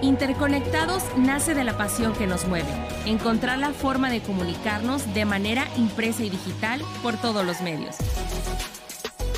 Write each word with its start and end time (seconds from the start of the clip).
Interconectados 0.00 1.02
nace 1.16 1.54
de 1.54 1.64
la 1.64 1.76
pasión 1.76 2.12
que 2.12 2.28
nos 2.28 2.46
mueve, 2.46 2.68
encontrar 3.04 3.58
la 3.58 3.72
forma 3.72 4.10
de 4.10 4.20
comunicarnos 4.20 5.12
de 5.12 5.24
manera 5.24 5.66
impresa 5.76 6.22
y 6.22 6.30
digital 6.30 6.82
por 7.02 7.16
todos 7.16 7.44
los 7.44 7.60
medios. 7.62 7.96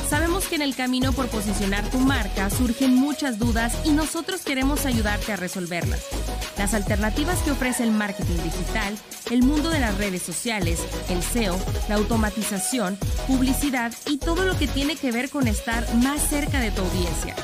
Sabemos 0.08 0.48
que 0.48 0.56
en 0.56 0.62
el 0.62 0.74
camino 0.74 1.12
por 1.12 1.28
posicionar 1.28 1.88
tu 1.88 1.98
marca 1.98 2.50
surgen 2.50 2.94
muchas 2.94 3.38
dudas 3.38 3.74
y 3.84 3.92
nosotros 3.92 4.42
queremos 4.42 4.84
ayudarte 4.84 5.32
a 5.32 5.36
resolverlas. 5.36 6.04
Las 6.58 6.74
alternativas 6.74 7.38
que 7.38 7.52
ofrece 7.52 7.84
el 7.84 7.92
marketing 7.92 8.42
digital, 8.42 8.98
el 9.30 9.42
mundo 9.42 9.70
de 9.70 9.80
las 9.80 9.96
redes 9.96 10.22
sociales, 10.22 10.80
el 11.08 11.22
SEO, 11.22 11.56
la 11.88 11.94
automatización, 11.94 12.98
publicidad 13.26 13.92
y 14.04 14.18
todo 14.18 14.44
lo 14.44 14.58
que 14.58 14.66
tiene 14.66 14.96
que 14.96 15.12
ver 15.12 15.30
con 15.30 15.48
estar 15.48 15.86
más 15.94 16.20
cerca 16.20 16.60
de 16.60 16.70
tu 16.70 16.82
audiencia. 16.82 17.34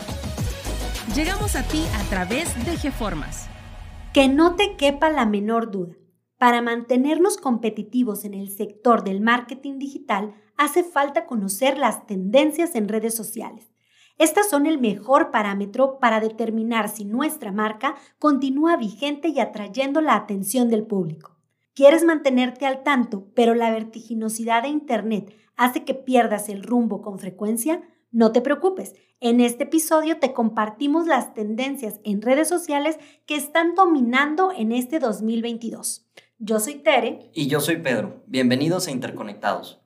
Llegamos 1.17 1.57
a 1.57 1.63
ti 1.63 1.83
a 1.95 2.03
través 2.11 2.55
de 2.67 2.77
GeFormas. 2.77 3.49
Que 4.13 4.29
no 4.29 4.55
te 4.55 4.77
quepa 4.77 5.09
la 5.09 5.25
menor 5.25 5.71
duda. 5.71 5.95
Para 6.37 6.61
mantenernos 6.61 7.39
competitivos 7.39 8.27
en 8.27 8.35
el 8.35 8.51
sector 8.51 9.03
del 9.03 9.23
marketing 9.23 9.79
digital, 9.79 10.35
hace 10.59 10.85
falta 10.85 11.25
conocer 11.25 11.79
las 11.79 12.07
tendencias 12.07 12.75
en 12.75 12.87
redes 12.87 13.15
sociales. 13.15 13.73
Estas 14.19 14.51
son 14.51 14.67
el 14.67 14.79
mejor 14.79 15.31
parámetro 15.31 15.99
para 16.01 16.21
determinar 16.21 16.91
si 16.91 17.07
nuestra 17.07 17.51
marca 17.51 17.95
continúa 18.19 18.77
vigente 18.77 19.29
y 19.29 19.41
atrayendo 19.41 20.03
la 20.03 20.17
atención 20.17 20.69
del 20.69 20.87
público. 20.87 21.39
Quieres 21.75 22.05
mantenerte 22.05 22.67
al 22.67 22.83
tanto, 22.83 23.29
pero 23.35 23.55
la 23.55 23.71
vertiginosidad 23.71 24.65
de 24.65 24.69
Internet 24.69 25.35
hace 25.57 25.83
que 25.83 25.95
pierdas 25.95 26.51
el 26.51 26.63
rumbo 26.63 27.01
con 27.01 27.19
frecuencia? 27.19 27.81
No 28.13 28.33
te 28.33 28.41
preocupes, 28.41 28.95
en 29.21 29.41
este 29.41 29.65
episodio 29.65 30.19
te 30.19 30.33
compartimos 30.33 31.07
las 31.07 31.35
tendencias 31.35 32.01
en 32.05 32.23
redes 32.23 32.49
sociales 32.49 32.99
que 33.27 33.35
están 33.35 33.75
dominando 33.75 34.53
en 34.57 34.71
este 34.71 35.01
2022. 35.01 36.07
Yo 36.39 36.61
soy 36.61 36.77
Tere. 36.77 37.31
Y 37.35 37.49
yo 37.49 37.61
soy 37.61 37.79
Pedro. 37.79 38.23
Bienvenidos 38.27 38.87
a 38.87 38.93
Interconectados. 38.93 39.81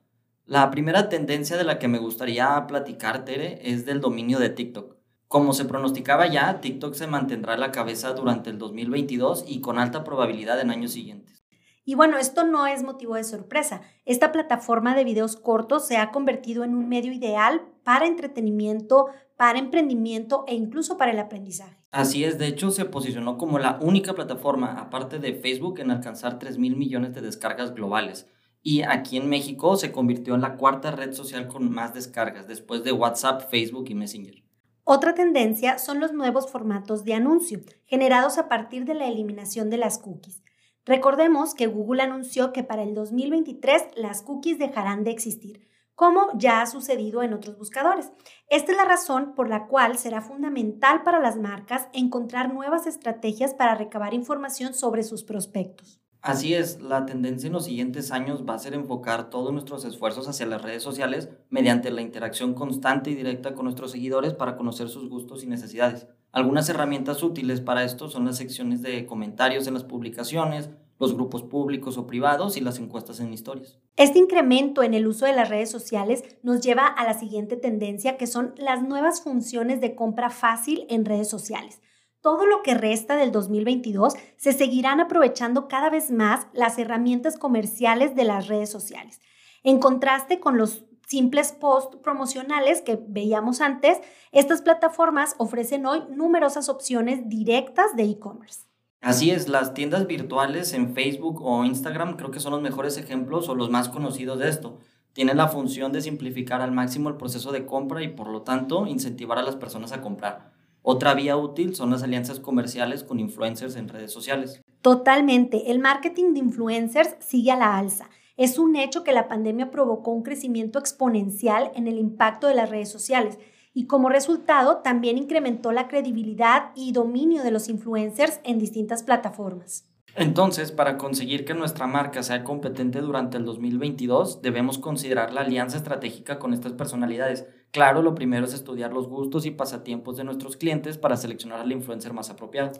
La 0.45 0.69
primera 0.69 1.09
tendencia 1.09 1.57
de 1.57 1.63
la 1.63 1.79
que 1.79 1.87
me 1.87 1.97
gustaría 1.97 2.67
platicar, 2.67 3.25
Tere, 3.25 3.59
es 3.63 3.85
del 3.85 4.01
dominio 4.01 4.37
de 4.37 4.49
TikTok. 4.49 4.97
Como 5.27 5.53
se 5.53 5.65
pronosticaba 5.65 6.27
ya, 6.27 6.61
TikTok 6.61 6.93
se 6.93 7.07
mantendrá 7.07 7.53
a 7.53 7.57
la 7.57 7.71
cabeza 7.71 8.13
durante 8.13 8.49
el 8.49 8.59
2022 8.59 9.45
y 9.47 9.61
con 9.61 9.79
alta 9.79 10.03
probabilidad 10.03 10.59
en 10.59 10.69
años 10.69 10.91
siguientes. 10.91 11.43
Y 11.85 11.95
bueno, 11.95 12.17
esto 12.17 12.43
no 12.43 12.67
es 12.67 12.83
motivo 12.83 13.15
de 13.15 13.23
sorpresa. 13.23 13.81
Esta 14.05 14.31
plataforma 14.31 14.95
de 14.95 15.05
videos 15.05 15.37
cortos 15.37 15.87
se 15.87 15.97
ha 15.97 16.11
convertido 16.11 16.63
en 16.63 16.75
un 16.75 16.87
medio 16.87 17.11
ideal 17.11 17.61
para 17.83 18.07
entretenimiento, 18.07 19.07
para 19.37 19.59
emprendimiento 19.59 20.43
e 20.47 20.55
incluso 20.55 20.97
para 20.97 21.11
el 21.11 21.19
aprendizaje. 21.19 21.77
Así 21.91 22.23
es, 22.23 22.37
de 22.37 22.47
hecho 22.47 22.71
se 22.71 22.85
posicionó 22.85 23.37
como 23.37 23.59
la 23.59 23.77
única 23.81 24.13
plataforma, 24.13 24.79
aparte 24.79 25.19
de 25.19 25.33
Facebook, 25.33 25.79
en 25.79 25.91
alcanzar 25.91 26.39
3 26.39 26.57
mil 26.57 26.75
millones 26.75 27.13
de 27.13 27.21
descargas 27.21 27.73
globales. 27.73 28.27
Y 28.63 28.83
aquí 28.83 29.17
en 29.17 29.27
México 29.27 29.75
se 29.75 29.91
convirtió 29.91 30.35
en 30.35 30.41
la 30.41 30.55
cuarta 30.55 30.91
red 30.91 31.13
social 31.13 31.47
con 31.47 31.71
más 31.71 31.93
descargas, 31.93 32.47
después 32.47 32.83
de 32.83 32.91
WhatsApp, 32.91 33.49
Facebook 33.49 33.85
y 33.89 33.95
Messenger. 33.95 34.43
Otra 34.83 35.13
tendencia 35.13 35.79
son 35.79 35.99
los 35.99 36.13
nuevos 36.13 36.49
formatos 36.51 37.03
de 37.03 37.13
anuncio, 37.13 37.59
generados 37.85 38.37
a 38.37 38.47
partir 38.47 38.85
de 38.85 38.93
la 38.93 39.07
eliminación 39.07 39.69
de 39.69 39.77
las 39.77 39.97
cookies. 39.97 40.43
Recordemos 40.85 41.53
que 41.53 41.67
Google 41.67 42.01
anunció 42.01 42.53
que 42.53 42.63
para 42.63 42.83
el 42.83 42.93
2023 42.93 43.83
las 43.95 44.21
cookies 44.21 44.57
dejarán 44.57 45.03
de 45.03 45.11
existir, 45.11 45.67
como 46.01 46.29
ya 46.33 46.63
ha 46.63 46.65
sucedido 46.65 47.21
en 47.21 47.31
otros 47.31 47.59
buscadores. 47.59 48.11
Esta 48.49 48.71
es 48.71 48.77
la 48.79 48.85
razón 48.85 49.35
por 49.35 49.47
la 49.47 49.67
cual 49.67 49.99
será 49.99 50.19
fundamental 50.19 51.03
para 51.03 51.19
las 51.19 51.37
marcas 51.37 51.89
encontrar 51.93 52.51
nuevas 52.51 52.87
estrategias 52.87 53.53
para 53.53 53.75
recabar 53.75 54.15
información 54.15 54.73
sobre 54.73 55.03
sus 55.03 55.23
prospectos. 55.23 56.01
Así 56.23 56.55
es, 56.55 56.81
la 56.81 57.05
tendencia 57.05 57.45
en 57.45 57.53
los 57.53 57.65
siguientes 57.65 58.11
años 58.11 58.43
va 58.49 58.55
a 58.55 58.59
ser 58.59 58.73
enfocar 58.73 59.29
todos 59.29 59.53
nuestros 59.53 59.85
esfuerzos 59.85 60.27
hacia 60.27 60.47
las 60.47 60.63
redes 60.63 60.81
sociales 60.81 61.29
mediante 61.51 61.91
la 61.91 62.01
interacción 62.01 62.55
constante 62.55 63.11
y 63.11 63.15
directa 63.15 63.53
con 63.53 63.65
nuestros 63.65 63.91
seguidores 63.91 64.33
para 64.33 64.55
conocer 64.55 64.89
sus 64.89 65.07
gustos 65.07 65.43
y 65.43 65.47
necesidades. 65.47 66.07
Algunas 66.31 66.67
herramientas 66.67 67.21
útiles 67.21 67.61
para 67.61 67.83
esto 67.83 68.09
son 68.09 68.25
las 68.25 68.37
secciones 68.37 68.81
de 68.81 69.05
comentarios 69.05 69.67
en 69.67 69.75
las 69.75 69.83
publicaciones, 69.83 70.71
los 71.01 71.15
grupos 71.15 71.41
públicos 71.41 71.97
o 71.97 72.05
privados 72.05 72.57
y 72.57 72.61
las 72.61 72.77
encuestas 72.77 73.19
en 73.19 73.33
historias. 73.33 73.79
Este 73.97 74.19
incremento 74.19 74.83
en 74.83 74.93
el 74.93 75.07
uso 75.07 75.25
de 75.25 75.33
las 75.33 75.49
redes 75.49 75.71
sociales 75.71 76.23
nos 76.43 76.61
lleva 76.61 76.85
a 76.85 77.03
la 77.03 77.15
siguiente 77.15 77.57
tendencia 77.57 78.17
que 78.17 78.27
son 78.27 78.53
las 78.55 78.83
nuevas 78.83 79.21
funciones 79.21 79.81
de 79.81 79.95
compra 79.95 80.29
fácil 80.29 80.85
en 80.89 81.03
redes 81.03 81.27
sociales. 81.27 81.81
Todo 82.21 82.45
lo 82.45 82.61
que 82.61 82.75
resta 82.75 83.15
del 83.15 83.31
2022 83.31 84.13
se 84.37 84.53
seguirán 84.53 84.99
aprovechando 84.99 85.67
cada 85.67 85.89
vez 85.89 86.11
más 86.11 86.45
las 86.53 86.77
herramientas 86.77 87.39
comerciales 87.39 88.13
de 88.13 88.23
las 88.23 88.47
redes 88.47 88.69
sociales. 88.69 89.19
En 89.63 89.79
contraste 89.79 90.39
con 90.39 90.59
los 90.59 90.85
simples 91.07 91.51
posts 91.51 91.97
promocionales 91.97 92.81
que 92.81 92.99
veíamos 93.07 93.59
antes, 93.59 93.99
estas 94.31 94.61
plataformas 94.61 95.33
ofrecen 95.39 95.87
hoy 95.87 96.03
numerosas 96.11 96.69
opciones 96.69 97.27
directas 97.27 97.95
de 97.95 98.03
e-commerce. 98.03 98.70
Así 99.01 99.31
es, 99.31 99.49
las 99.49 99.73
tiendas 99.73 100.07
virtuales 100.07 100.73
en 100.73 100.93
Facebook 100.93 101.41
o 101.43 101.65
Instagram 101.65 102.17
creo 102.17 102.31
que 102.31 102.39
son 102.39 102.53
los 102.53 102.61
mejores 102.61 102.97
ejemplos 102.97 103.49
o 103.49 103.55
los 103.55 103.69
más 103.69 103.89
conocidos 103.89 104.39
de 104.39 104.47
esto. 104.47 104.77
Tienen 105.13 105.37
la 105.37 105.47
función 105.47 105.91
de 105.91 106.01
simplificar 106.01 106.61
al 106.61 106.71
máximo 106.71 107.09
el 107.09 107.17
proceso 107.17 107.51
de 107.51 107.65
compra 107.65 108.03
y 108.03 108.09
por 108.09 108.27
lo 108.27 108.43
tanto 108.43 108.85
incentivar 108.85 109.37
a 109.37 109.43
las 109.43 109.55
personas 109.55 109.91
a 109.91 110.01
comprar. 110.01 110.51
Otra 110.83 111.13
vía 111.13 111.35
útil 111.35 111.75
son 111.75 111.91
las 111.91 112.03
alianzas 112.03 112.39
comerciales 112.39 113.03
con 113.03 113.19
influencers 113.19 113.75
en 113.75 113.89
redes 113.89 114.11
sociales. 114.11 114.61
Totalmente, 114.81 115.71
el 115.71 115.79
marketing 115.79 116.33
de 116.33 116.39
influencers 116.39 117.15
sigue 117.19 117.51
a 117.51 117.57
la 117.57 117.77
alza 117.77 118.09
es 118.41 118.57
un 118.57 118.75
hecho 118.75 119.03
que 119.03 119.11
la 119.11 119.27
pandemia 119.27 119.69
provocó 119.69 120.09
un 120.09 120.23
crecimiento 120.23 120.79
exponencial 120.79 121.71
en 121.75 121.87
el 121.87 121.99
impacto 121.99 122.47
de 122.47 122.55
las 122.55 122.71
redes 122.71 122.89
sociales 122.89 123.37
y 123.73 123.87
como 123.87 124.09
resultado 124.09 124.77
también 124.77 125.17
incrementó 125.17 125.71
la 125.71 125.87
credibilidad 125.87 126.71
y 126.75 126.91
dominio 126.91 127.43
de 127.43 127.51
los 127.51 127.69
influencers 127.69 128.39
en 128.43 128.59
distintas 128.59 129.03
plataformas. 129.03 129.87
Entonces, 130.15 130.73
para 130.73 130.97
conseguir 130.97 131.45
que 131.45 131.53
nuestra 131.53 131.87
marca 131.87 132.21
sea 132.21 132.43
competente 132.43 132.99
durante 132.99 133.37
el 133.37 133.45
2022, 133.45 134.41
debemos 134.41 134.77
considerar 134.77 135.31
la 135.31 135.41
alianza 135.41 135.77
estratégica 135.77 136.37
con 136.37 136.53
estas 136.53 136.73
personalidades. 136.73 137.47
Claro, 137.71 138.01
lo 138.01 138.13
primero 138.13 138.45
es 138.45 138.53
estudiar 138.53 138.91
los 138.91 139.07
gustos 139.07 139.45
y 139.45 139.51
pasatiempos 139.51 140.17
de 140.17 140.25
nuestros 140.25 140.57
clientes 140.57 140.97
para 140.97 141.15
seleccionar 141.15 141.61
al 141.61 141.71
influencer 141.71 142.11
más 142.11 142.29
apropiado. 142.29 142.73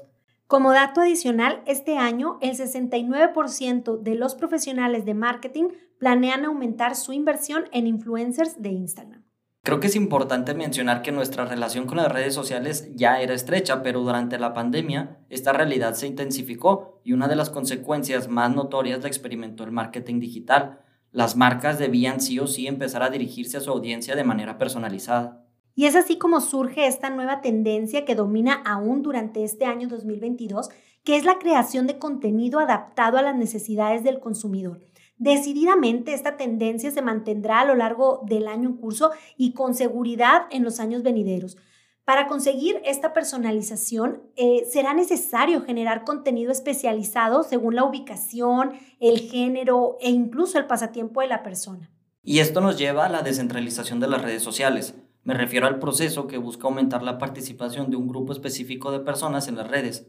Como 0.47 0.73
dato 0.73 0.99
adicional, 0.99 1.61
este 1.65 1.97
año 1.97 2.37
el 2.41 2.57
69% 2.57 4.01
de 4.01 4.15
los 4.15 4.35
profesionales 4.35 5.05
de 5.05 5.13
marketing 5.13 5.69
planean 5.97 6.43
aumentar 6.43 6.97
su 6.97 7.13
inversión 7.13 7.69
en 7.71 7.87
influencers 7.87 8.61
de 8.61 8.71
Instagram. 8.71 9.23
Creo 9.63 9.79
que 9.79 9.87
es 9.87 9.95
importante 9.95 10.55
mencionar 10.55 11.03
que 11.03 11.11
nuestra 11.11 11.45
relación 11.45 11.85
con 11.85 11.97
las 11.97 12.11
redes 12.11 12.33
sociales 12.33 12.89
ya 12.95 13.21
era 13.21 13.35
estrecha, 13.35 13.83
pero 13.83 14.01
durante 14.01 14.39
la 14.39 14.55
pandemia 14.55 15.19
esta 15.29 15.53
realidad 15.53 15.93
se 15.93 16.07
intensificó 16.07 16.99
y 17.03 17.13
una 17.13 17.27
de 17.27 17.35
las 17.35 17.51
consecuencias 17.51 18.27
más 18.27 18.55
notorias 18.55 19.03
la 19.03 19.07
experimentó 19.07 19.63
el 19.63 19.71
marketing 19.71 20.19
digital. 20.19 20.79
Las 21.11 21.35
marcas 21.35 21.77
debían 21.77 22.21
sí 22.21 22.39
o 22.39 22.47
sí 22.47 22.65
empezar 22.65 23.03
a 23.03 23.11
dirigirse 23.11 23.57
a 23.57 23.61
su 23.61 23.69
audiencia 23.69 24.15
de 24.15 24.23
manera 24.23 24.57
personalizada. 24.57 25.45
Y 25.75 25.85
es 25.85 25.95
así 25.95 26.17
como 26.17 26.41
surge 26.41 26.87
esta 26.87 27.11
nueva 27.11 27.41
tendencia 27.41 28.03
que 28.03 28.15
domina 28.15 28.63
aún 28.65 29.03
durante 29.03 29.43
este 29.43 29.65
año 29.65 29.87
2022, 29.87 30.69
que 31.03 31.17
es 31.17 31.23
la 31.23 31.37
creación 31.37 31.85
de 31.85 31.99
contenido 31.99 32.59
adaptado 32.59 33.19
a 33.19 33.21
las 33.21 33.35
necesidades 33.35 34.03
del 34.03 34.19
consumidor. 34.19 34.81
Decididamente 35.21 36.15
esta 36.15 36.35
tendencia 36.35 36.89
se 36.89 37.03
mantendrá 37.03 37.59
a 37.59 37.65
lo 37.65 37.75
largo 37.75 38.23
del 38.25 38.47
año 38.47 38.69
en 38.69 38.77
curso 38.77 39.11
y 39.37 39.53
con 39.53 39.75
seguridad 39.75 40.47
en 40.49 40.63
los 40.63 40.79
años 40.79 41.03
venideros. 41.03 41.57
Para 42.05 42.25
conseguir 42.25 42.81
esta 42.85 43.13
personalización 43.13 44.23
eh, 44.35 44.65
será 44.67 44.95
necesario 44.95 45.61
generar 45.61 46.05
contenido 46.05 46.51
especializado 46.51 47.43
según 47.43 47.75
la 47.75 47.83
ubicación, 47.83 48.71
el 48.99 49.19
género 49.19 49.95
e 50.01 50.09
incluso 50.09 50.57
el 50.57 50.65
pasatiempo 50.65 51.21
de 51.21 51.27
la 51.27 51.43
persona. 51.43 51.91
Y 52.23 52.39
esto 52.39 52.59
nos 52.59 52.79
lleva 52.79 53.05
a 53.05 53.09
la 53.09 53.21
descentralización 53.21 53.99
de 53.99 54.07
las 54.07 54.23
redes 54.23 54.41
sociales. 54.41 54.95
Me 55.23 55.35
refiero 55.35 55.67
al 55.67 55.77
proceso 55.77 56.25
que 56.25 56.39
busca 56.39 56.67
aumentar 56.67 57.03
la 57.03 57.19
participación 57.19 57.91
de 57.91 57.95
un 57.95 58.07
grupo 58.07 58.33
específico 58.33 58.91
de 58.91 59.01
personas 59.01 59.47
en 59.47 59.57
las 59.57 59.69
redes. 59.69 60.07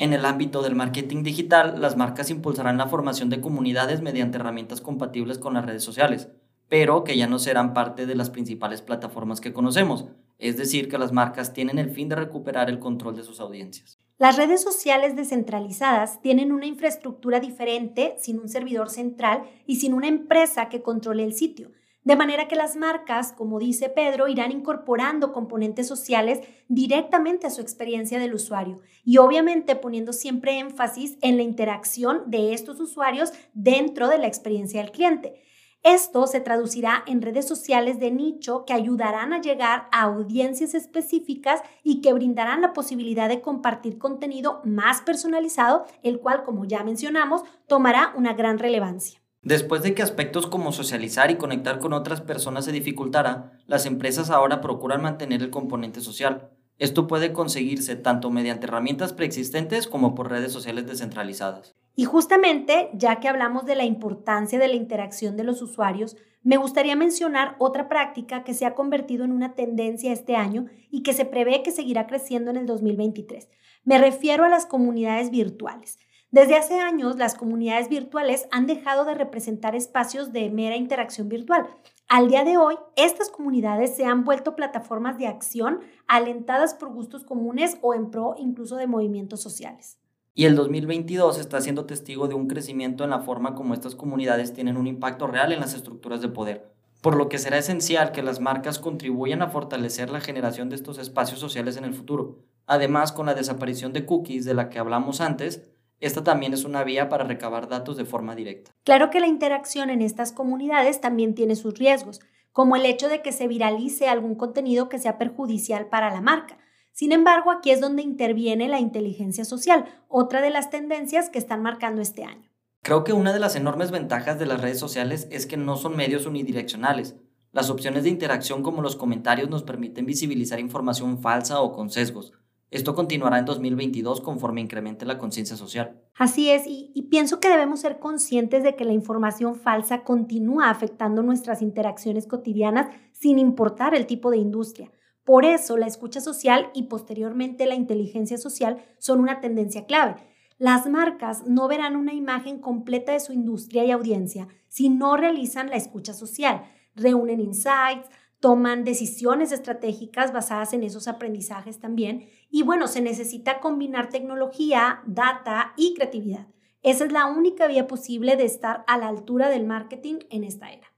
En 0.00 0.14
el 0.14 0.24
ámbito 0.24 0.62
del 0.62 0.74
marketing 0.74 1.22
digital, 1.22 1.78
las 1.78 1.94
marcas 1.94 2.30
impulsarán 2.30 2.78
la 2.78 2.86
formación 2.86 3.28
de 3.28 3.42
comunidades 3.42 4.00
mediante 4.00 4.38
herramientas 4.38 4.80
compatibles 4.80 5.36
con 5.38 5.52
las 5.52 5.66
redes 5.66 5.84
sociales, 5.84 6.28
pero 6.70 7.04
que 7.04 7.18
ya 7.18 7.26
no 7.26 7.38
serán 7.38 7.74
parte 7.74 8.06
de 8.06 8.14
las 8.14 8.30
principales 8.30 8.80
plataformas 8.80 9.42
que 9.42 9.52
conocemos, 9.52 10.06
es 10.38 10.56
decir, 10.56 10.88
que 10.88 10.96
las 10.96 11.12
marcas 11.12 11.52
tienen 11.52 11.78
el 11.78 11.90
fin 11.90 12.08
de 12.08 12.16
recuperar 12.16 12.70
el 12.70 12.78
control 12.78 13.14
de 13.14 13.24
sus 13.24 13.40
audiencias. 13.40 13.98
Las 14.16 14.38
redes 14.38 14.62
sociales 14.62 15.16
descentralizadas 15.16 16.22
tienen 16.22 16.50
una 16.50 16.64
infraestructura 16.64 17.38
diferente 17.38 18.14
sin 18.16 18.38
un 18.38 18.48
servidor 18.48 18.88
central 18.88 19.42
y 19.66 19.76
sin 19.76 19.92
una 19.92 20.08
empresa 20.08 20.70
que 20.70 20.80
controle 20.80 21.24
el 21.24 21.34
sitio. 21.34 21.72
De 22.02 22.16
manera 22.16 22.48
que 22.48 22.56
las 22.56 22.76
marcas, 22.76 23.32
como 23.32 23.58
dice 23.58 23.90
Pedro, 23.90 24.26
irán 24.26 24.52
incorporando 24.52 25.32
componentes 25.32 25.86
sociales 25.86 26.40
directamente 26.68 27.46
a 27.46 27.50
su 27.50 27.60
experiencia 27.60 28.18
del 28.18 28.32
usuario 28.32 28.80
y 29.04 29.18
obviamente 29.18 29.76
poniendo 29.76 30.14
siempre 30.14 30.58
énfasis 30.58 31.18
en 31.20 31.36
la 31.36 31.42
interacción 31.42 32.22
de 32.30 32.54
estos 32.54 32.80
usuarios 32.80 33.32
dentro 33.52 34.08
de 34.08 34.16
la 34.16 34.28
experiencia 34.28 34.80
del 34.80 34.92
cliente. 34.92 35.42
Esto 35.82 36.26
se 36.26 36.40
traducirá 36.40 37.04
en 37.06 37.22
redes 37.22 37.48
sociales 37.48 37.98
de 37.98 38.10
nicho 38.10 38.64
que 38.66 38.74
ayudarán 38.74 39.32
a 39.32 39.40
llegar 39.40 39.88
a 39.92 40.02
audiencias 40.02 40.74
específicas 40.74 41.62
y 41.82 42.02
que 42.02 42.12
brindarán 42.12 42.60
la 42.60 42.74
posibilidad 42.74 43.28
de 43.28 43.40
compartir 43.40 43.98
contenido 43.98 44.60
más 44.64 45.00
personalizado, 45.00 45.86
el 46.02 46.20
cual, 46.20 46.44
como 46.44 46.66
ya 46.66 46.82
mencionamos, 46.82 47.44
tomará 47.66 48.12
una 48.14 48.34
gran 48.34 48.58
relevancia. 48.58 49.20
Después 49.42 49.82
de 49.82 49.94
que 49.94 50.02
aspectos 50.02 50.46
como 50.46 50.70
socializar 50.70 51.30
y 51.30 51.36
conectar 51.36 51.78
con 51.78 51.94
otras 51.94 52.20
personas 52.20 52.66
se 52.66 52.72
dificultara, 52.72 53.58
las 53.66 53.86
empresas 53.86 54.28
ahora 54.28 54.60
procuran 54.60 55.00
mantener 55.00 55.42
el 55.42 55.48
componente 55.48 56.02
social. 56.02 56.50
Esto 56.76 57.06
puede 57.06 57.32
conseguirse 57.32 57.96
tanto 57.96 58.30
mediante 58.30 58.66
herramientas 58.66 59.14
preexistentes 59.14 59.86
como 59.86 60.14
por 60.14 60.30
redes 60.30 60.52
sociales 60.52 60.86
descentralizadas. 60.86 61.74
Y 61.96 62.04
justamente, 62.04 62.90
ya 62.92 63.18
que 63.18 63.28
hablamos 63.28 63.64
de 63.64 63.76
la 63.76 63.84
importancia 63.84 64.58
de 64.58 64.68
la 64.68 64.74
interacción 64.74 65.38
de 65.38 65.44
los 65.44 65.62
usuarios, 65.62 66.16
me 66.42 66.58
gustaría 66.58 66.96
mencionar 66.96 67.56
otra 67.58 67.88
práctica 67.88 68.44
que 68.44 68.54
se 68.54 68.66
ha 68.66 68.74
convertido 68.74 69.24
en 69.24 69.32
una 69.32 69.54
tendencia 69.54 70.12
este 70.12 70.36
año 70.36 70.66
y 70.90 71.02
que 71.02 71.14
se 71.14 71.24
prevé 71.24 71.62
que 71.62 71.70
seguirá 71.70 72.06
creciendo 72.06 72.50
en 72.50 72.58
el 72.58 72.66
2023. 72.66 73.48
Me 73.84 73.98
refiero 73.98 74.44
a 74.44 74.48
las 74.50 74.66
comunidades 74.66 75.30
virtuales. 75.30 75.98
Desde 76.32 76.56
hace 76.56 76.78
años, 76.78 77.16
las 77.16 77.34
comunidades 77.34 77.88
virtuales 77.88 78.46
han 78.52 78.68
dejado 78.68 79.04
de 79.04 79.14
representar 79.14 79.74
espacios 79.74 80.32
de 80.32 80.48
mera 80.48 80.76
interacción 80.76 81.28
virtual. 81.28 81.66
Al 82.08 82.28
día 82.28 82.44
de 82.44 82.56
hoy, 82.56 82.76
estas 82.94 83.30
comunidades 83.30 83.96
se 83.96 84.04
han 84.04 84.24
vuelto 84.24 84.54
plataformas 84.54 85.18
de 85.18 85.26
acción 85.26 85.80
alentadas 86.06 86.74
por 86.74 86.92
gustos 86.92 87.24
comunes 87.24 87.78
o 87.82 87.94
en 87.94 88.12
pro 88.12 88.36
incluso 88.38 88.76
de 88.76 88.86
movimientos 88.86 89.42
sociales. 89.42 89.98
Y 90.32 90.44
el 90.44 90.54
2022 90.54 91.36
está 91.36 91.60
siendo 91.60 91.84
testigo 91.86 92.28
de 92.28 92.34
un 92.34 92.46
crecimiento 92.46 93.02
en 93.02 93.10
la 93.10 93.22
forma 93.22 93.56
como 93.56 93.74
estas 93.74 93.96
comunidades 93.96 94.54
tienen 94.54 94.76
un 94.76 94.86
impacto 94.86 95.26
real 95.26 95.50
en 95.50 95.58
las 95.58 95.74
estructuras 95.74 96.20
de 96.20 96.28
poder, 96.28 96.70
por 97.02 97.16
lo 97.16 97.28
que 97.28 97.38
será 97.38 97.58
esencial 97.58 98.12
que 98.12 98.22
las 98.22 98.38
marcas 98.38 98.78
contribuyan 98.78 99.42
a 99.42 99.48
fortalecer 99.48 100.10
la 100.10 100.20
generación 100.20 100.68
de 100.68 100.76
estos 100.76 100.98
espacios 100.98 101.40
sociales 101.40 101.76
en 101.76 101.84
el 101.84 101.94
futuro. 101.94 102.38
Además, 102.66 103.10
con 103.10 103.26
la 103.26 103.34
desaparición 103.34 103.92
de 103.92 104.06
cookies 104.06 104.44
de 104.44 104.54
la 104.54 104.68
que 104.68 104.78
hablamos 104.78 105.20
antes, 105.20 105.72
esta 106.00 106.24
también 106.24 106.54
es 106.54 106.64
una 106.64 106.82
vía 106.82 107.08
para 107.08 107.24
recabar 107.24 107.68
datos 107.68 107.96
de 107.96 108.04
forma 108.04 108.34
directa. 108.34 108.72
Claro 108.84 109.10
que 109.10 109.20
la 109.20 109.26
interacción 109.26 109.90
en 109.90 110.02
estas 110.02 110.32
comunidades 110.32 111.00
también 111.00 111.34
tiene 111.34 111.56
sus 111.56 111.78
riesgos, 111.78 112.20
como 112.52 112.76
el 112.76 112.86
hecho 112.86 113.08
de 113.08 113.22
que 113.22 113.32
se 113.32 113.46
viralice 113.46 114.08
algún 114.08 114.34
contenido 114.34 114.88
que 114.88 114.98
sea 114.98 115.18
perjudicial 115.18 115.88
para 115.88 116.10
la 116.10 116.20
marca. 116.20 116.58
Sin 116.92 117.12
embargo, 117.12 117.50
aquí 117.50 117.70
es 117.70 117.80
donde 117.80 118.02
interviene 118.02 118.68
la 118.68 118.80
inteligencia 118.80 119.44
social, 119.44 119.84
otra 120.08 120.40
de 120.40 120.50
las 120.50 120.70
tendencias 120.70 121.30
que 121.30 121.38
están 121.38 121.62
marcando 121.62 122.02
este 122.02 122.24
año. 122.24 122.50
Creo 122.82 123.04
que 123.04 123.12
una 123.12 123.32
de 123.32 123.40
las 123.40 123.56
enormes 123.56 123.90
ventajas 123.90 124.38
de 124.38 124.46
las 124.46 124.60
redes 124.60 124.78
sociales 124.78 125.28
es 125.30 125.46
que 125.46 125.56
no 125.56 125.76
son 125.76 125.96
medios 125.96 126.26
unidireccionales. 126.26 127.16
Las 127.52 127.68
opciones 127.68 128.04
de 128.04 128.08
interacción 128.08 128.62
como 128.62 128.80
los 128.80 128.96
comentarios 128.96 129.50
nos 129.50 129.62
permiten 129.62 130.06
visibilizar 130.06 130.60
información 130.60 131.18
falsa 131.18 131.60
o 131.60 131.72
con 131.72 131.90
sesgos, 131.90 132.32
esto 132.70 132.94
continuará 132.94 133.38
en 133.38 133.44
2022 133.44 134.20
conforme 134.20 134.60
incremente 134.60 135.04
la 135.04 135.18
conciencia 135.18 135.56
social. 135.56 136.00
Así 136.16 136.50
es, 136.50 136.62
y, 136.66 137.08
pienso 137.10 137.40
que 137.40 137.48
debemos 137.48 137.80
ser 137.80 137.98
conscientes 137.98 138.62
de 138.62 138.76
que 138.76 138.84
la 138.84 138.92
información 138.92 139.56
falsa 139.56 140.04
continúa 140.04 140.70
afectando 140.70 141.22
nuestras 141.22 141.62
interacciones 141.62 142.26
cotidianas 142.26 142.88
sin 143.12 143.38
importar 143.38 143.94
el 143.94 144.06
tipo 144.06 144.30
de 144.30 144.36
industria. 144.36 144.92
Por 145.24 145.44
eso 145.44 145.76
la 145.76 145.86
escucha 145.86 146.20
social 146.20 146.70
y 146.72 146.84
posteriormente 146.84 147.66
la 147.66 147.74
inteligencia 147.74 148.38
social 148.38 148.84
son 148.98 149.20
una 149.20 149.40
tendencia 149.40 149.86
clave. 149.86 150.16
Las 150.58 150.88
marcas 150.88 151.44
no 151.46 151.68
verán 151.68 151.96
una 151.96 152.12
imagen 152.12 152.60
completa 152.60 153.12
de 153.12 153.20
su 153.20 153.32
industria 153.32 153.84
y 153.84 153.90
audiencia 153.90 154.46
si 154.70 154.88
no 154.88 155.16
realizan 155.16 155.68
la 155.68 155.76
escucha 155.76 156.12
social, 156.12 156.62
reúnen 156.94 157.40
insights, 157.40 158.08
toman 158.40 158.84
decisiones 158.84 159.52
estratégicas 159.52 160.32
basadas 160.32 160.72
en 160.72 160.82
esos 160.82 161.06
aprendizajes 161.08 161.78
también. 161.78 162.28
Y 162.50 162.62
bueno, 162.62 162.88
se 162.88 163.02
necesita 163.02 163.60
combinar 163.60 164.08
tecnología, 164.08 165.02
data 165.06 165.74
y 165.76 165.94
creatividad. 165.94 166.48
Esa 166.82 167.04
es 167.04 167.12
la 167.12 167.26
única 167.26 167.66
vía 167.68 167.86
posible 167.86 168.36
de 168.36 168.46
estar 168.46 168.84
a 168.86 168.96
la 168.96 169.08
altura 169.08 169.50
del 169.50 169.66
marketing 169.66 170.20
en 170.30 170.44
esta 170.44 170.72
era. 170.72 170.90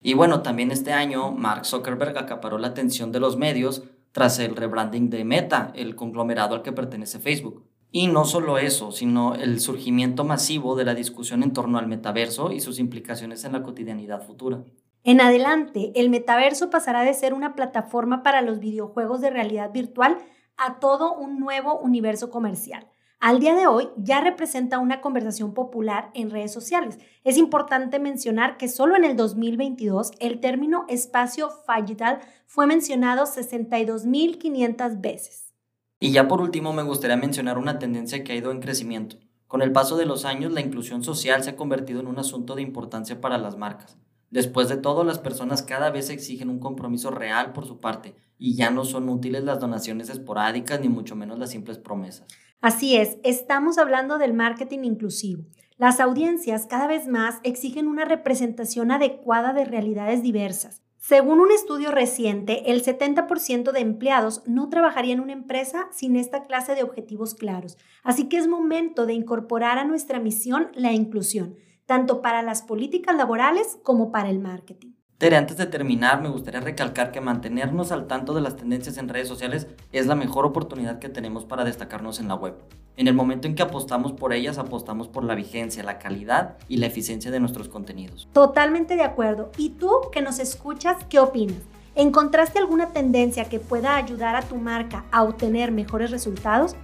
Y 0.00 0.14
bueno, 0.14 0.42
también 0.42 0.70
este 0.70 0.92
año 0.92 1.32
Mark 1.32 1.64
Zuckerberg 1.66 2.16
acaparó 2.16 2.58
la 2.58 2.68
atención 2.68 3.10
de 3.10 3.20
los 3.20 3.36
medios 3.36 3.82
tras 4.12 4.38
el 4.38 4.54
rebranding 4.54 5.10
de 5.10 5.24
Meta, 5.24 5.72
el 5.74 5.96
conglomerado 5.96 6.54
al 6.54 6.62
que 6.62 6.72
pertenece 6.72 7.18
Facebook. 7.18 7.66
Y 7.90 8.06
no 8.06 8.24
solo 8.24 8.58
eso, 8.58 8.92
sino 8.92 9.34
el 9.34 9.60
surgimiento 9.60 10.24
masivo 10.24 10.76
de 10.76 10.84
la 10.84 10.94
discusión 10.94 11.42
en 11.42 11.52
torno 11.52 11.78
al 11.78 11.88
metaverso 11.88 12.52
y 12.52 12.60
sus 12.60 12.78
implicaciones 12.78 13.44
en 13.44 13.52
la 13.52 13.62
cotidianidad 13.62 14.22
futura. 14.24 14.64
En 15.06 15.20
adelante, 15.20 15.92
el 15.96 16.08
metaverso 16.08 16.70
pasará 16.70 17.02
de 17.02 17.12
ser 17.12 17.34
una 17.34 17.54
plataforma 17.54 18.22
para 18.22 18.40
los 18.40 18.58
videojuegos 18.58 19.20
de 19.20 19.28
realidad 19.28 19.70
virtual 19.70 20.16
a 20.56 20.80
todo 20.80 21.12
un 21.12 21.38
nuevo 21.38 21.78
universo 21.78 22.30
comercial. 22.30 22.88
Al 23.20 23.38
día 23.38 23.54
de 23.54 23.66
hoy 23.66 23.90
ya 23.98 24.22
representa 24.22 24.78
una 24.78 25.02
conversación 25.02 25.52
popular 25.52 26.10
en 26.14 26.30
redes 26.30 26.54
sociales. 26.54 26.98
Es 27.22 27.36
importante 27.36 27.98
mencionar 27.98 28.56
que 28.56 28.66
solo 28.68 28.96
en 28.96 29.04
el 29.04 29.14
2022 29.14 30.12
el 30.20 30.40
término 30.40 30.86
espacio 30.88 31.50
digital 31.78 32.20
fue 32.46 32.66
mencionado 32.66 33.26
62.500 33.26 35.02
veces. 35.02 35.52
Y 36.00 36.12
ya 36.12 36.28
por 36.28 36.40
último 36.40 36.72
me 36.72 36.82
gustaría 36.82 37.18
mencionar 37.18 37.58
una 37.58 37.78
tendencia 37.78 38.24
que 38.24 38.32
ha 38.32 38.36
ido 38.36 38.50
en 38.50 38.60
crecimiento. 38.60 39.16
Con 39.48 39.60
el 39.60 39.70
paso 39.70 39.98
de 39.98 40.06
los 40.06 40.24
años 40.24 40.50
la 40.52 40.62
inclusión 40.62 41.04
social 41.04 41.42
se 41.42 41.50
ha 41.50 41.56
convertido 41.56 42.00
en 42.00 42.06
un 42.06 42.18
asunto 42.18 42.54
de 42.54 42.62
importancia 42.62 43.20
para 43.20 43.36
las 43.36 43.58
marcas. 43.58 43.98
Después 44.34 44.68
de 44.68 44.76
todo, 44.76 45.04
las 45.04 45.20
personas 45.20 45.62
cada 45.62 45.90
vez 45.90 46.10
exigen 46.10 46.50
un 46.50 46.58
compromiso 46.58 47.12
real 47.12 47.52
por 47.52 47.66
su 47.66 47.78
parte 47.78 48.16
y 48.36 48.56
ya 48.56 48.68
no 48.68 48.84
son 48.84 49.08
útiles 49.08 49.44
las 49.44 49.60
donaciones 49.60 50.10
esporádicas 50.10 50.80
ni 50.80 50.88
mucho 50.88 51.14
menos 51.14 51.38
las 51.38 51.50
simples 51.50 51.78
promesas. 51.78 52.26
Así 52.60 52.96
es, 52.96 53.18
estamos 53.22 53.78
hablando 53.78 54.18
del 54.18 54.34
marketing 54.34 54.80
inclusivo. 54.82 55.44
Las 55.76 56.00
audiencias 56.00 56.66
cada 56.66 56.88
vez 56.88 57.06
más 57.06 57.38
exigen 57.44 57.86
una 57.86 58.06
representación 58.06 58.90
adecuada 58.90 59.52
de 59.52 59.66
realidades 59.66 60.20
diversas. 60.24 60.82
Según 60.98 61.38
un 61.38 61.52
estudio 61.52 61.92
reciente, 61.92 62.72
el 62.72 62.82
70% 62.82 63.70
de 63.70 63.80
empleados 63.80 64.42
no 64.46 64.68
trabajaría 64.68 65.12
en 65.12 65.20
una 65.20 65.32
empresa 65.32 65.86
sin 65.92 66.16
esta 66.16 66.42
clase 66.42 66.74
de 66.74 66.82
objetivos 66.82 67.36
claros. 67.36 67.78
Así 68.02 68.28
que 68.28 68.38
es 68.38 68.48
momento 68.48 69.06
de 69.06 69.12
incorporar 69.12 69.78
a 69.78 69.84
nuestra 69.84 70.18
misión 70.18 70.72
la 70.74 70.90
inclusión 70.90 71.54
tanto 71.86 72.22
para 72.22 72.42
las 72.42 72.62
políticas 72.62 73.16
laborales 73.16 73.78
como 73.82 74.10
para 74.10 74.30
el 74.30 74.38
marketing. 74.38 74.92
Tere, 75.18 75.36
antes 75.36 75.56
de 75.56 75.66
terminar, 75.66 76.20
me 76.20 76.28
gustaría 76.28 76.60
recalcar 76.60 77.12
que 77.12 77.20
mantenernos 77.20 77.92
al 77.92 78.08
tanto 78.08 78.34
de 78.34 78.40
las 78.40 78.56
tendencias 78.56 78.98
en 78.98 79.08
redes 79.08 79.28
sociales 79.28 79.68
es 79.92 80.06
la 80.06 80.16
mejor 80.16 80.44
oportunidad 80.44 80.98
que 80.98 81.08
tenemos 81.08 81.44
para 81.44 81.64
destacarnos 81.64 82.18
en 82.18 82.28
la 82.28 82.34
web. 82.34 82.56
En 82.96 83.06
el 83.06 83.14
momento 83.14 83.46
en 83.46 83.54
que 83.54 83.62
apostamos 83.62 84.12
por 84.12 84.32
ellas, 84.32 84.58
apostamos 84.58 85.08
por 85.08 85.24
la 85.24 85.34
vigencia, 85.34 85.82
la 85.84 85.98
calidad 85.98 86.58
y 86.68 86.78
la 86.78 86.86
eficiencia 86.86 87.30
de 87.30 87.40
nuestros 87.40 87.68
contenidos. 87.68 88.28
Totalmente 88.32 88.96
de 88.96 89.02
acuerdo. 89.02 89.50
¿Y 89.56 89.70
tú 89.70 89.92
que 90.12 90.20
nos 90.20 90.40
escuchas, 90.40 91.04
qué 91.08 91.20
opinas? 91.20 91.62
¿Encontraste 91.94 92.58
alguna 92.58 92.88
tendencia 92.88 93.44
que 93.44 93.60
pueda 93.60 93.96
ayudar 93.96 94.34
a 94.34 94.42
tu 94.42 94.56
marca 94.56 95.04
a 95.12 95.22
obtener 95.22 95.70
mejores 95.70 96.10
resultados? 96.10 96.74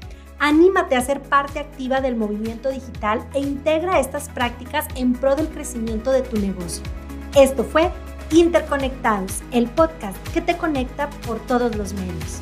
Anímate 0.42 0.96
a 0.96 1.02
ser 1.02 1.20
parte 1.20 1.58
activa 1.58 2.00
del 2.00 2.16
movimiento 2.16 2.70
digital 2.70 3.22
e 3.34 3.40
integra 3.40 4.00
estas 4.00 4.30
prácticas 4.30 4.86
en 4.94 5.12
pro 5.12 5.36
del 5.36 5.48
crecimiento 5.48 6.10
de 6.12 6.22
tu 6.22 6.38
negocio. 6.38 6.82
Esto 7.36 7.62
fue 7.62 7.90
Interconectados, 8.30 9.42
el 9.52 9.68
podcast 9.68 10.16
que 10.32 10.40
te 10.40 10.56
conecta 10.56 11.10
por 11.26 11.40
todos 11.40 11.76
los 11.76 11.92
medios. 11.92 12.40